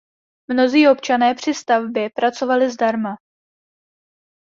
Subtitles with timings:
[0.47, 3.15] Mnozí občané při stavbě pracovali zdarma.